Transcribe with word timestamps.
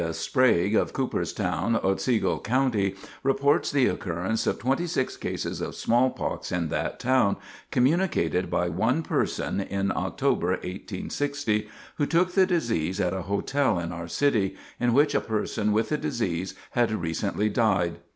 S. 0.03 0.17
Sprague, 0.17 0.73
of 0.73 0.93
Cooperstown, 0.93 1.75
Otsego 1.75 2.39
County, 2.39 2.95
reports 3.21 3.69
the 3.69 3.85
occurrence 3.85 4.47
of 4.47 4.57
twenty 4.57 4.87
six 4.87 5.15
cases 5.15 5.61
of 5.61 5.75
smallpox 5.75 6.51
in 6.51 6.69
that 6.69 6.99
town, 6.99 7.37
communicated 7.69 8.49
by 8.49 8.67
one 8.67 9.03
person 9.03 9.59
in 9.61 9.91
October, 9.95 10.47
1860, 10.53 11.69
who 11.99 12.07
took 12.07 12.31
the 12.31 12.47
disease 12.47 12.99
at 12.99 13.13
a 13.13 13.21
hotel 13.29 13.77
in 13.77 13.91
our 13.91 14.07
city, 14.07 14.55
in 14.79 14.95
which 14.95 15.13
a 15.13 15.21
person 15.21 15.71
with 15.71 15.89
the 15.89 15.99
disease 15.99 16.55
had 16.71 16.91
recently 16.93 17.47
died. 17.47 17.97